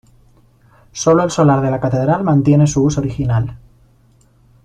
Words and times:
Solo 0.93 1.21
el 1.23 1.29
solar 1.29 1.61
de 1.61 1.69
la 1.69 1.79
catedral 1.79 2.23
mantiene 2.23 2.65
su 2.65 2.83
uso 2.83 3.01
original. 3.01 3.55